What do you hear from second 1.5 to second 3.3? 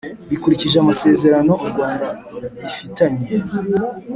U Rwanda bafitanye